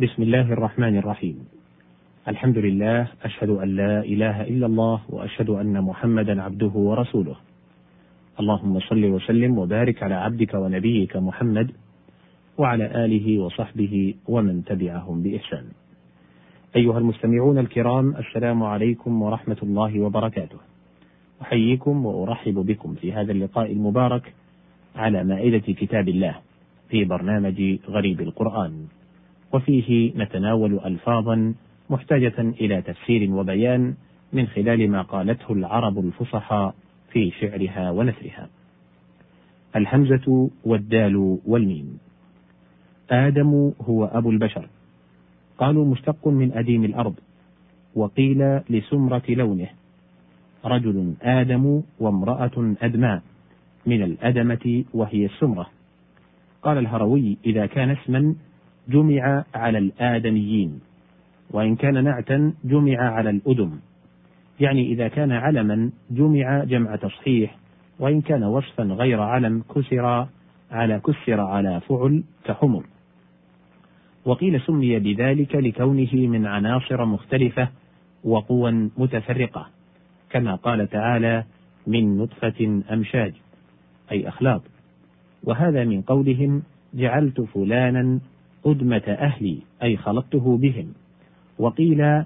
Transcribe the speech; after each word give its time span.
بسم 0.00 0.22
الله 0.22 0.52
الرحمن 0.52 0.96
الرحيم 0.96 1.38
الحمد 2.28 2.58
لله 2.58 3.08
أشهد 3.24 3.50
أن 3.50 3.68
لا 3.76 4.00
إله 4.00 4.42
إلا 4.42 4.66
الله 4.66 5.00
وأشهد 5.08 5.50
أن 5.50 5.80
محمدا 5.84 6.42
عبده 6.42 6.72
ورسوله 6.74 7.36
اللهم 8.40 8.80
صل 8.80 9.04
وسلم 9.04 9.58
وبارك 9.58 10.02
على 10.02 10.14
عبدك 10.14 10.54
ونبيك 10.54 11.16
محمد 11.16 11.70
وعلى 12.58 13.04
آله 13.04 13.38
وصحبه 13.38 14.14
ومن 14.28 14.64
تبعهم 14.64 15.22
بإحسان 15.22 15.64
أيها 16.76 16.98
المستمعون 16.98 17.58
الكرام 17.58 18.16
السلام 18.16 18.62
عليكم 18.62 19.22
ورحمة 19.22 19.60
الله 19.62 20.00
وبركاته 20.00 20.58
أحييكم 21.42 22.06
وأرحب 22.06 22.54
بكم 22.54 22.94
في 22.94 23.12
هذا 23.12 23.32
اللقاء 23.32 23.72
المبارك 23.72 24.34
على 24.96 25.24
مائدة 25.24 25.72
كتاب 25.72 26.08
الله 26.08 26.34
في 26.88 27.04
برنامج 27.04 27.78
غريب 27.88 28.20
القرآن 28.20 28.99
وفيه 29.52 30.12
نتناول 30.16 30.80
ألفاظا 30.84 31.54
محتاجة 31.90 32.38
إلى 32.38 32.82
تفسير 32.82 33.30
وبيان 33.32 33.94
من 34.32 34.46
خلال 34.46 34.90
ما 34.90 35.02
قالته 35.02 35.52
العرب 35.52 35.98
الفصحى 35.98 36.72
في 37.12 37.30
شعرها 37.30 37.90
ونثرها. 37.90 38.48
الهمزة 39.76 40.50
والدال 40.64 41.38
والميم. 41.46 41.98
آدم 43.10 43.72
هو 43.80 44.04
أبو 44.04 44.30
البشر. 44.30 44.68
قالوا 45.58 45.84
مشتق 45.84 46.28
من 46.28 46.52
أديم 46.52 46.84
الأرض، 46.84 47.14
وقيل 47.94 48.60
لسمرة 48.70 49.22
لونه. 49.28 49.68
رجل 50.64 51.14
آدم 51.22 51.82
وامرأة 52.00 52.74
أدماء 52.82 53.22
من 53.86 54.02
الأدمة 54.02 54.84
وهي 54.94 55.24
السمرة. 55.24 55.66
قال 56.62 56.78
الهروي 56.78 57.36
إذا 57.46 57.66
كان 57.66 57.90
اسما 57.90 58.34
جمع 58.90 59.44
على 59.54 59.78
الآدميين 59.78 60.80
وإن 61.50 61.76
كان 61.76 62.04
نعتا 62.04 62.52
جمع 62.64 62.98
على 62.98 63.30
الأدم 63.30 63.70
يعني 64.60 64.92
إذا 64.92 65.08
كان 65.08 65.32
علما 65.32 65.90
جمع 66.10 66.64
جمع 66.64 66.96
تصحيح 66.96 67.56
وإن 67.98 68.20
كان 68.20 68.44
وصفا 68.44 68.82
غير 68.82 69.20
علم 69.20 69.62
كسر 69.74 70.26
على 70.70 71.00
كسر 71.00 71.40
على 71.40 71.80
فعل 71.80 72.22
كحمر. 72.44 72.84
وقيل 74.24 74.60
سمي 74.60 74.98
بذلك 74.98 75.54
لكونه 75.54 76.14
من 76.14 76.46
عناصر 76.46 77.04
مختلفة 77.04 77.68
وقوى 78.24 78.90
متفرقة 78.96 79.66
كما 80.30 80.54
قال 80.54 80.88
تعالى 80.88 81.44
من 81.86 82.18
نطفة 82.18 82.82
أمشاج 82.92 83.32
أي 84.12 84.28
أخلاق. 84.28 84.62
وهذا 85.44 85.84
من 85.84 86.02
قولهم 86.02 86.62
جعلت 86.94 87.40
فلانا 87.40 88.20
أدمة 88.66 89.02
أهلي 89.08 89.58
أي 89.82 89.96
خلطته 89.96 90.56
بهم. 90.56 90.92
وقيل 91.58 92.24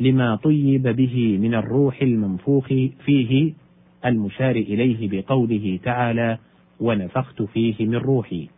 لما 0.00 0.36
طيب 0.36 0.82
به 0.88 1.38
من 1.38 1.54
الروح 1.54 2.02
المنفوخ 2.02 2.66
فيه 3.04 3.52
المشار 4.04 4.56
إليه 4.56 5.08
بقوله 5.08 5.78
تعالى 5.82 6.38
ونفخت 6.80 7.42
فيه 7.42 7.86
من 7.86 7.96
روحي 7.96 8.48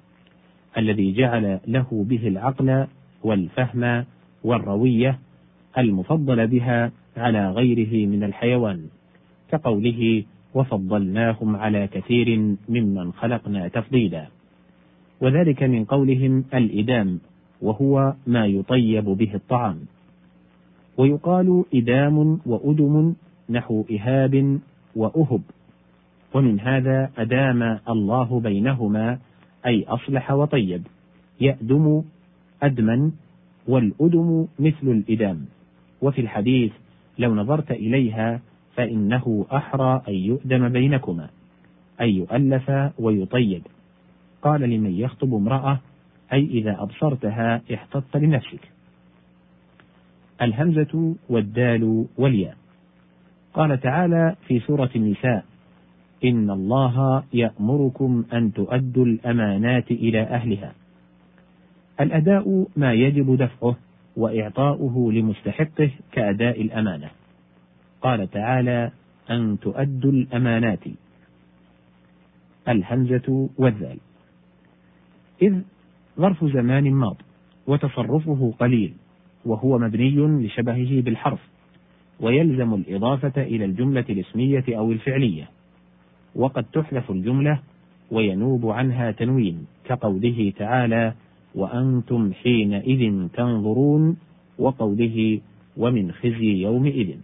الذي 0.79 1.13
جعل 1.13 1.61
له 1.67 2.05
به 2.09 2.29
العقل 2.29 2.87
والفهم 3.23 4.05
والروية 4.45 5.19
المفضل 5.79 6.47
بها 6.47 6.93
على 7.17 7.51
غيره 7.51 8.07
من 8.07 8.25
الحيوان. 8.25 8.87
كقوله 9.51 10.25
وفضلناهم 10.55 11.57
على 11.57 11.87
كثير 11.87 12.57
ممن 12.69 13.13
خلقنا 13.13 13.69
تفضيلا 13.69 14.27
وذلك 15.23 15.63
من 15.63 15.85
قولهم 15.85 16.45
الإدام 16.55 17.21
وهو 17.63 18.15
ما 18.27 18.47
يطيب 18.47 19.05
به 19.05 19.35
الطعام. 19.35 19.79
ويقال 20.97 21.65
إدام 21.75 22.39
وأدم 22.47 23.15
نحو 23.51 23.85
إهاب 23.91 24.61
وأهب. 24.97 25.43
ومن 26.35 26.61
هذا 26.61 27.11
أدام 27.19 27.79
الله 27.89 28.41
بينهما 28.41 29.19
أي 29.67 29.85
أصلح 29.85 30.31
وطيب. 30.31 30.83
يأدم 31.41 32.03
أدما 32.63 33.11
والأدم 33.69 34.47
مثل 34.59 34.87
الإدام. 34.89 35.45
وفي 36.03 36.21
الحديث 36.21 36.73
لو 37.19 37.35
نظرت 37.35 37.71
إليها 37.71 38.41
فإنه 38.75 39.47
أحرى 39.53 40.03
أن 40.09 40.15
يؤدم 40.15 40.69
بينكما 40.69 41.29
أي 42.01 42.17
يؤلف 42.17 42.71
ويطيب. 42.99 43.63
قال 44.43 44.61
لمن 44.61 44.91
يخطب 44.91 45.35
امرأة 45.35 45.79
أي 46.33 46.45
إذا 46.45 46.83
أبصرتها 46.83 47.63
احتطت 47.75 48.17
لنفسك. 48.17 48.71
الهمزة 50.43 51.15
والدال 51.29 52.07
والياء. 52.19 52.57
قال 53.55 53.81
تعالى 53.81 54.37
في 54.47 54.61
سورة 54.61 54.91
النساء 54.97 55.45
إن 56.25 56.51
الله 56.51 57.25
يأمركم 57.33 58.25
أن 58.33 58.53
تؤدوا 58.53 59.05
الأمانات 59.05 59.91
إلى 59.91 60.23
أهلها. 60.23 60.73
الأداء 62.01 62.67
ما 62.77 62.93
يجب 62.93 63.37
دفعه 63.37 63.77
وإعطاؤه 64.17 65.13
لمستحقه 65.13 65.91
كأداء 66.13 66.63
الأمانة. 66.63 67.11
قال 68.03 68.31
تعالى 68.31 68.91
أن 69.31 69.59
تؤدوا 69.61 70.13
الأمانات. 70.13 70.85
الهمزة 72.69 73.49
والذال. 73.59 73.99
إذ 75.43 75.61
ظرف 76.19 76.45
زمان 76.45 76.93
ماض 76.93 77.17
وتصرفه 77.67 78.55
قليل 78.61 78.93
وهو 79.45 79.79
مبني 79.79 80.47
لشبهه 80.47 81.01
بالحرف 81.01 81.41
ويلزم 82.21 82.75
الإضافة 82.75 83.43
إلى 83.43 83.65
الجملة 83.65 84.05
الاسمية 84.11 84.65
أو 84.69 84.93
الفعلية 84.93 85.49
وقد 86.35 86.65
تحذف 86.65 87.11
الجملة 87.11 87.61
وينوب 88.11 88.67
عنها 88.67 89.11
تنوين 89.11 89.67
كقوله 89.85 90.53
تعالى 90.57 91.15
وأنتم 91.55 92.33
حينئذ 92.33 93.29
تنظرون 93.29 94.17
وقوله 94.59 95.41
ومن 95.77 96.13
خزي 96.13 96.63
يومئذ 96.63 97.17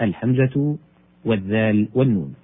الحمزة 0.00 0.76
والذال 1.24 1.88
والنون 1.94 2.34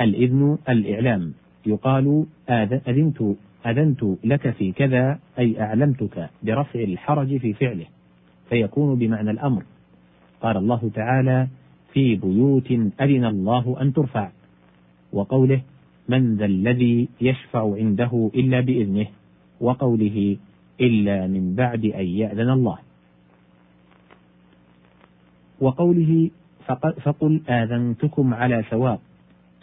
الإذن 0.00 0.58
الإعلام. 0.68 1.32
يقال 1.66 2.26
أذنت 2.50 3.22
أذنت 3.66 4.04
لك 4.24 4.50
في 4.50 4.72
كذا 4.72 5.18
أي 5.38 5.60
أعلمتك 5.60 6.30
برفع 6.42 6.80
الحرج 6.80 7.36
في 7.36 7.52
فعله 7.52 7.86
فيكون 8.48 8.98
بمعنى 8.98 9.30
الأمر. 9.30 9.62
قال 10.42 10.56
الله 10.56 10.90
تعالى 10.94 11.48
في 11.92 12.16
بيوت 12.16 12.70
أذن 13.00 13.24
الله 13.24 13.76
أن 13.80 13.92
ترفع 13.92 14.30
وقوله 15.12 15.60
من 16.08 16.36
ذا 16.36 16.44
الذي 16.44 17.08
يشفع 17.20 17.74
عنده 17.74 18.30
إلا 18.34 18.60
بإذنه 18.60 19.06
وقوله 19.60 20.36
إلا 20.80 21.26
من 21.26 21.54
بعد 21.54 21.84
أن 21.84 22.06
يأذن 22.06 22.50
الله 22.50 22.78
وقوله 25.60 26.30
فقل 27.04 27.40
آذنتكم 27.48 28.34
على 28.34 28.64
سواء 28.70 29.00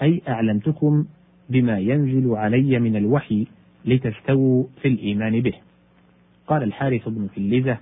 أي 0.01 0.21
أعلمتكم 0.27 1.05
بما 1.49 1.79
ينزل 1.79 2.35
علي 2.35 2.79
من 2.79 2.95
الوحي 2.95 3.47
لتستووا 3.85 4.63
في 4.81 4.87
الإيمان 4.87 5.41
به. 5.41 5.53
قال 6.47 6.63
الحارث 6.63 7.09
بن 7.09 7.27
كلزة 7.35 7.77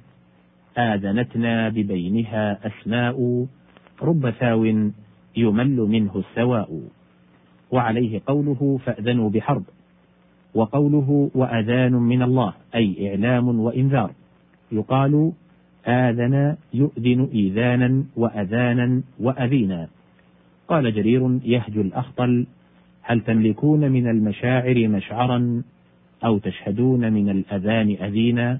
آذنتنا 0.77 1.69
ببينها 1.69 2.67
أسماء 2.67 3.47
رب 4.01 4.29
ثاو 4.29 4.65
يمل 5.37 5.75
منه 5.75 6.15
السواء. 6.15 6.81
وعليه 7.71 8.21
قوله 8.27 8.79
فأذنوا 8.85 9.29
بحرب 9.29 9.63
وقوله 10.53 11.31
وأذان 11.35 11.93
من 11.93 12.21
الله 12.21 12.53
أي 12.75 13.09
إعلام 13.09 13.59
وإنذار. 13.59 14.11
يقال 14.71 15.31
آذن 15.87 16.55
يؤذن 16.73 17.29
إيذانا 17.33 18.03
وأذانا 18.15 19.01
وأذينا. 19.19 19.87
قال 20.67 20.93
جرير 20.93 21.39
يهجو 21.43 21.81
الأخطل 21.81 22.45
هل 23.03 23.21
تملكون 23.21 23.91
من 23.91 24.07
المشاعر 24.07 24.87
مشعرا 24.87 25.63
أو 26.25 26.37
تشهدون 26.37 27.13
من 27.13 27.29
الأذان 27.29 27.97
أذينا؟ 28.01 28.59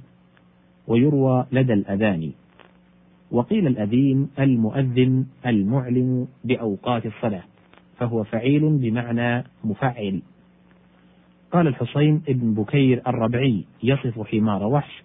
ويروى 0.87 1.45
لدى 1.51 1.73
الأذان. 1.73 2.31
وقيل 3.31 3.67
الأذين 3.67 4.29
المؤذن 4.39 5.25
المعلم 5.45 6.27
بأوقات 6.43 7.05
الصلاة 7.05 7.43
فهو 7.97 8.23
فعيل 8.23 8.77
بمعنى 8.77 9.43
مفعل. 9.63 10.21
قال 11.51 11.67
الحصين 11.67 12.21
ابن 12.29 12.53
بكير 12.53 13.01
الربعي 13.07 13.65
يصف 13.83 14.27
حمار 14.27 14.63
وحش 14.63 15.03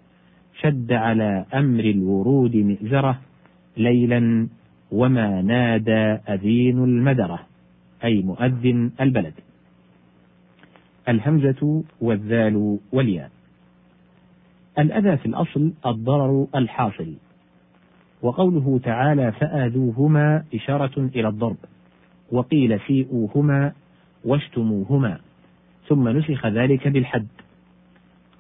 شد 0.61 0.93
على 0.93 1.45
أمر 1.55 1.85
الورود 1.85 2.57
مئزرة 2.57 3.19
ليلا 3.77 4.49
وما 4.93 5.43
نادى 5.43 6.21
أذين 6.35 6.85
المدرة. 6.85 7.48
أي 8.05 8.23
مؤذن 8.23 8.91
البلد. 9.01 9.35
الهمزة 11.09 11.83
والذال 12.01 12.79
والياء. 12.93 13.31
الأذى 14.79 15.17
في 15.17 15.27
الأصل 15.27 15.73
الضرر 15.87 16.47
الحاصل 16.55 17.15
وقوله 18.23 18.81
تعالى 18.85 19.33
فآذوهما 19.33 20.45
إشارة 20.55 21.11
إلى 21.15 21.29
الضرب 21.29 21.57
وقيل 22.33 22.81
سيئوهما 22.87 23.73
واشتموهما 24.25 25.21
ثم 25.89 26.09
نسخ 26.09 26.47
ذلك 26.47 26.89
بالحد. 26.89 27.27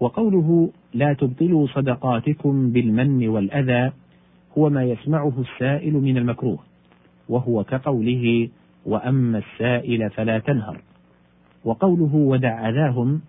وقوله 0.00 0.70
لا 0.94 1.12
تبطلوا 1.12 1.66
صدقاتكم 1.66 2.70
بالمن 2.72 3.28
والأذى 3.28 3.92
هو 4.58 4.70
ما 4.70 4.84
يسمعه 4.84 5.32
السائل 5.38 5.92
من 5.92 6.18
المكروه 6.18 6.58
وهو 7.28 7.64
كقوله 7.64 8.48
وأما 8.88 9.38
السائل 9.38 10.10
فلا 10.10 10.38
تنهر. 10.38 10.80
وقوله 11.64 12.14
ودع 12.14 12.68
أذاهم 12.68 13.20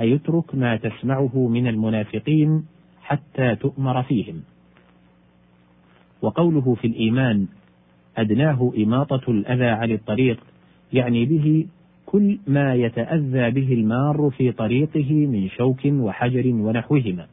أي 0.00 0.14
اترك 0.14 0.54
ما 0.54 0.76
تسمعه 0.76 1.48
من 1.48 1.66
المنافقين 1.66 2.64
حتى 3.02 3.56
تؤمر 3.56 4.02
فيهم. 4.02 4.42
وقوله 6.22 6.74
في 6.74 6.86
الإيمان 6.86 7.46
أدناه 8.16 8.72
إماطة 8.78 9.30
الأذى 9.30 9.66
عن 9.66 9.90
الطريق 9.90 10.40
يعني 10.92 11.24
به 11.26 11.66
كل 12.06 12.38
ما 12.46 12.74
يتأذى 12.74 13.50
به 13.50 13.72
المار 13.72 14.30
في 14.36 14.52
طريقه 14.52 15.12
من 15.12 15.48
شوك 15.48 15.80
وحجر 15.84 16.46
ونحوهما. 16.46 17.26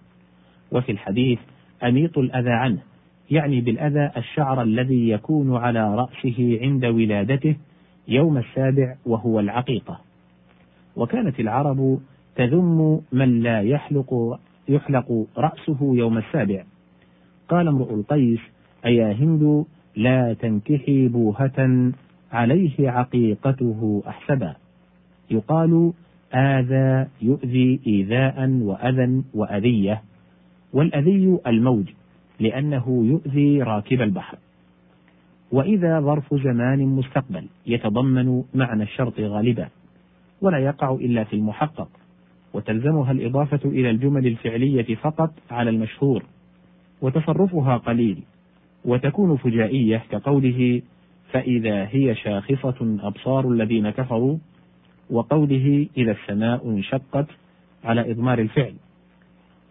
وفي 0.71 0.91
الحديث 0.91 1.39
أميط 1.83 2.17
الأذى 2.17 2.51
عنه 2.51 2.79
يعني 3.31 3.61
بالأذى 3.61 4.11
الشعر 4.17 4.61
الذي 4.61 5.09
يكون 5.09 5.55
على 5.55 5.95
رأسه 5.95 6.59
عند 6.61 6.85
ولادته 6.85 7.55
يوم 8.07 8.38
السابع 8.38 8.96
وهو 9.06 9.40
العقيقة. 9.40 10.00
وكانت 10.96 11.40
العرب 11.40 12.00
تذم 12.36 13.02
من 13.12 13.40
لا 13.40 13.62
يحلق 13.62 14.40
يحلق 14.69 15.25
رأسه 15.38 15.78
يوم 15.81 16.18
السابع. 16.18 16.63
قال 17.50 17.68
امرؤ 17.68 17.94
القيس 17.94 18.40
أيا 18.86 19.12
هند 19.12 19.66
لا 19.96 20.34
تنكحي 20.34 21.07
بوهة 21.07 21.92
عليه 22.31 22.90
عقيقته 22.90 24.04
أحسبا. 24.07 24.56
يقال 25.31 25.94
آذى 26.34 27.10
يؤذي 27.22 27.80
إيذاء 27.88 28.50
وأذى 28.50 29.24
وأذية. 29.34 30.02
والأذي 30.74 31.40
الموج 31.48 31.86
لأنه 32.40 33.06
يؤذي 33.06 33.63
راكب 33.63 34.02
البحر. 34.02 34.38
وإذا 35.51 36.00
ظرف 36.00 36.33
زمان 36.33 36.86
مستقبل 36.86 37.47
يتضمن 37.68 38.44
معنى 38.53 38.83
الشرط 38.83 39.19
غالبا 39.19 39.68
ولا 40.42 40.57
يقع 40.59 40.92
إلا 40.92 41.24
في 41.24 41.33
المحقق 41.36 41.88
وتلزمها 42.53 43.12
الإضافة 43.12 43.59
إلى 43.69 43.89
الجمل 43.89 44.27
الفعلية 44.27 44.95
فقط 44.95 45.33
على 45.51 45.69
المشهور 45.69 46.24
وتصرفها 47.01 47.77
قليل 47.77 48.24
وتكون 48.86 49.38
فجائية 49.38 50.03
كقوله 50.12 50.81
فإذا 51.31 51.88
هي 51.92 52.15
شاخصة 52.15 52.97
أبصار 53.01 53.50
الذين 53.51 53.89
كفروا 53.89 54.38
وقوله 55.09 55.88
إذا 55.97 56.12
السماء 56.12 56.69
انشقت 56.69 57.27
على 57.83 58.12
إضمار 58.12 58.39
الفعل. 58.39 58.74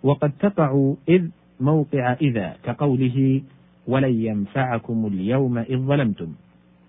وقد 0.02 0.32
تقع 0.40 0.94
إذ 1.08 1.28
موقع 1.60 2.12
إذا 2.12 2.56
كقوله 2.64 3.42
ولن 3.88 4.24
ينفعكم 4.24 5.06
اليوم 5.06 5.58
إذ 5.58 5.78
ظلمتم. 5.78 6.32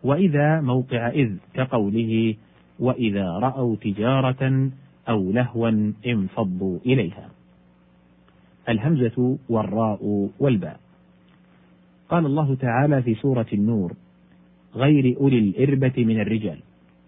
وإذا 0.04 0.62
موقع 0.62 1.10
إذ 1.10 1.32
كقوله 1.54 2.36
وإذا 2.80 3.30
رأوا 3.30 3.76
تجارة 3.76 4.70
أو 5.10 5.32
لهوا 5.32 5.92
انفضوا 6.08 6.80
إليها. 6.86 7.30
الهمزة 8.70 9.38
والراء 9.50 10.30
والباء. 10.40 10.80
قال 12.10 12.26
الله 12.26 12.56
تعالى 12.56 13.02
في 13.02 13.16
سورة 13.16 13.46
النور 13.54 13.94
غير 14.76 15.18
أولي 15.20 15.40
الإربة 15.40 15.94
من 15.98 16.20
الرجال 16.20 16.60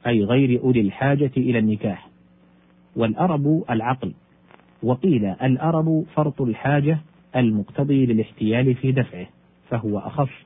أي 0.07 0.23
غير 0.23 0.61
أولي 0.63 0.81
الحاجة 0.81 1.31
إلى 1.37 1.59
النكاح. 1.59 2.09
والأرب 2.95 3.63
العقل. 3.69 4.13
وقيل 4.83 5.25
الأرب 5.25 6.05
فرط 6.15 6.41
الحاجة 6.41 6.99
المقتضي 7.35 8.05
للاحتيال 8.05 8.75
في 8.75 8.91
دفعه. 8.91 9.27
فهو 9.69 9.99
أخف. 9.99 10.45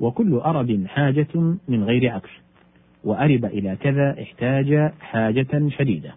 وكل 0.00 0.34
أرب 0.34 0.86
حاجة 0.86 1.56
من 1.68 1.84
غير 1.84 2.12
عكس. 2.12 2.30
وأرب 3.04 3.44
إلى 3.44 3.76
كذا 3.76 4.22
احتاج 4.22 4.92
حاجة 5.00 5.68
شديدة. 5.68 6.14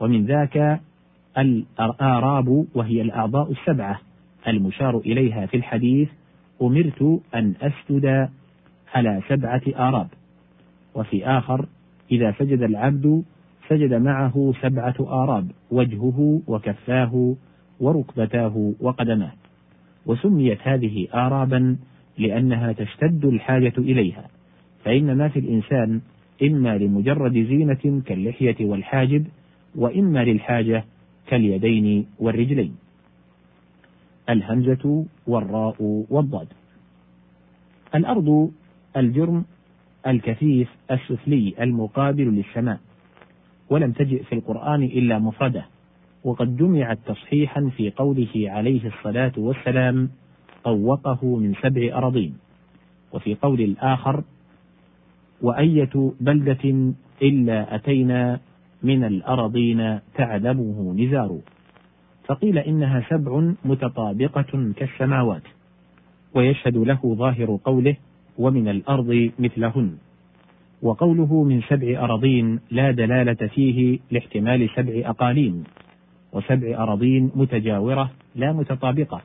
ومن 0.00 0.26
ذاك 0.26 0.80
الآرآب 1.38 2.66
وهي 2.74 3.02
الأعضاء 3.02 3.52
السبعة 3.52 4.00
المشار 4.48 4.98
إليها 4.98 5.46
في 5.46 5.56
الحديث 5.56 6.08
أمرت 6.62 7.20
أن 7.34 7.54
أسجد 7.62 8.28
على 8.94 9.22
سبعة 9.28 9.62
آراب. 9.76 10.08
وفي 10.94 11.26
آخر 11.26 11.66
إذا 12.12 12.34
سجد 12.38 12.62
العبد 12.62 13.24
سجد 13.68 13.94
معه 13.94 14.52
سبعة 14.62 14.94
آراب 15.00 15.50
وجهه 15.70 16.40
وكفاه 16.46 17.34
وركبتاه 17.80 18.72
وقدماه. 18.80 19.32
وسميت 20.06 20.58
هذه 20.62 21.08
آرابا 21.14 21.76
لأنها 22.18 22.72
تشتد 22.72 23.24
الحاجة 23.24 23.72
إليها. 23.78 24.28
فإن 24.84 25.16
ما 25.16 25.28
في 25.28 25.38
الإنسان 25.38 26.00
إما 26.42 26.78
لمجرد 26.78 27.32
زينة 27.32 28.02
كاللحية 28.06 28.56
والحاجب 28.60 29.26
وإما 29.74 30.24
للحاجة 30.24 30.84
كاليدين 31.26 32.06
والرجلين. 32.18 32.76
الهمزة 34.30 35.04
والراء 35.26 36.04
والضاد. 36.10 36.48
الأرض 37.94 38.50
الجرم 38.96 39.44
الكثيف 40.06 40.68
السفلي 40.90 41.54
المقابل 41.60 42.24
للسماء. 42.24 42.80
ولم 43.70 43.92
تجئ 43.92 44.22
في 44.22 44.34
القرآن 44.34 44.82
إلا 44.82 45.18
مفردة. 45.18 45.64
وقد 46.26 46.56
جمعت 46.56 46.98
تصحيحا 47.06 47.70
في 47.76 47.90
قوله 47.90 48.34
عليه 48.36 48.86
الصلاة 48.86 49.32
والسلام 49.36 50.10
طوقه 50.64 51.36
من 51.36 51.54
سبع 51.62 51.98
أراضين. 51.98 52.34
وفي 53.12 53.34
قول 53.34 53.60
الآخر 53.60 54.24
وأية 55.42 56.12
بلدة 56.20 56.94
إلا 57.22 57.74
أتينا 57.74 58.40
من 58.82 59.04
الأراضين 59.04 59.98
تعلمه 60.14 60.94
نزار. 60.98 61.38
فقيل 62.26 62.58
إنها 62.58 63.06
سبع 63.10 63.52
متطابقة 63.64 64.72
كالسماوات 64.76 65.42
ويشهد 66.34 66.76
له 66.76 67.00
ظاهر 67.04 67.58
قوله 67.64 67.96
ومن 68.38 68.68
الأرض 68.68 69.30
مثلهن. 69.38 69.96
وقوله 70.82 71.44
من 71.44 71.60
سبع 71.68 72.04
أراضين 72.04 72.60
لا 72.70 72.90
دلالة 72.90 73.46
فيه 73.46 73.98
لاحتمال 74.10 74.70
سبع 74.76 75.10
أقاليم. 75.10 75.64
وسبع 76.36 76.82
أراضين 76.82 77.30
متجاورة 77.34 78.10
لا 78.34 78.52
متطابقة 78.52 79.22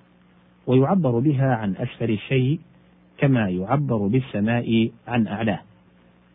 ويعبر 0.67 1.19
بها 1.19 1.55
عن 1.55 1.75
أسفل 1.75 2.11
الشيء 2.11 2.59
كما 3.17 3.49
يعبر 3.49 3.97
بالسماء 4.07 4.91
عن 5.07 5.27
أعلاه. 5.27 5.59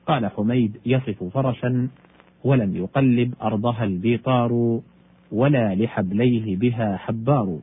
قال 0.06 0.26
حميد 0.26 0.76
يصف 0.86 1.24
فرسا 1.24 1.88
ولم 2.44 2.76
يقلب 2.76 3.34
أرضها 3.42 3.84
البيطار 3.84 4.80
ولا 5.32 5.74
لحبليه 5.74 6.56
بها 6.56 6.96
حبار. 6.96 7.58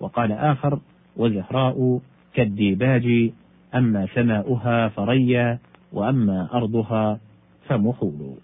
وقال 0.00 0.32
آخر 0.32 0.78
وزهراء 1.16 2.00
كالديباج 2.34 3.30
أما 3.74 4.06
سماؤها 4.14 4.88
فريا 4.88 5.58
وأما 5.92 6.48
أرضها 6.54 7.18
فمحول. 7.68 8.34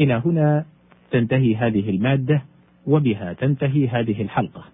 إلى 0.00 0.22
هنا 0.24 0.64
تنتهي 1.10 1.56
هذه 1.56 1.90
المادة. 1.90 2.42
وبها 2.86 3.32
تنتهي 3.32 3.88
هذه 3.88 4.22
الحلقة. 4.22 4.64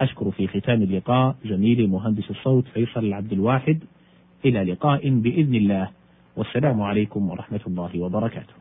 أشكر 0.00 0.30
في 0.30 0.46
ختام 0.46 0.82
اللقاء 0.82 1.36
زميلي 1.44 1.86
مهندس 1.86 2.30
الصوت 2.30 2.68
فيصل 2.68 3.04
العبد 3.04 3.32
الواحد. 3.32 3.78
إلى 4.44 4.64
لقاء 4.64 5.08
بإذن 5.08 5.54
الله. 5.54 5.88
والسلام 6.36 6.82
عليكم 6.82 7.30
ورحمة 7.30 7.60
الله 7.66 8.00
وبركاته. 8.00 8.57